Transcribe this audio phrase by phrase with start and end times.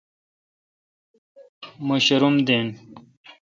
[1.85, 2.67] مہ شاروم دین۔